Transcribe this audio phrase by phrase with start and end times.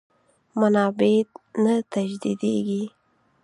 [0.59, 1.13] منابع
[1.63, 2.83] نه تجدیدېږي.